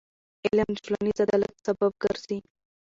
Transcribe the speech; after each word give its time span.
علم 0.45 0.69
د 0.73 0.77
ټولنیز 0.85 1.17
عدالت 1.25 1.53
سبب 1.65 1.91
ګرځي. 2.03 2.39